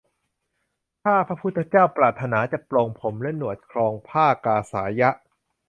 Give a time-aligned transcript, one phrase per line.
[1.03, 5.09] ข้าพระพุทธเจ้าปรารถนาจะปลงผมและหนวด ครองผ้ากาสายะ